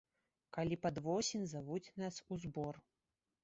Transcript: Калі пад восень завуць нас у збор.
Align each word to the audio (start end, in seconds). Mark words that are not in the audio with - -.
Калі 0.57 0.79
пад 0.85 0.95
восень 1.09 1.45
завуць 1.53 1.93
нас 2.03 2.21
у 2.33 2.41
збор. 2.47 2.85